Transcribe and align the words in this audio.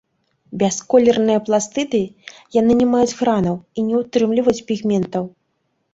Бясколерныя 0.61 1.39
пластыды, 1.49 2.01
яны 2.59 2.77
не 2.81 2.87
маюць 2.95 3.17
гранаў 3.19 3.55
і 3.61 3.79
не 3.91 3.95
ўтрымліваюць 4.03 4.61
пігментаў. 4.71 5.23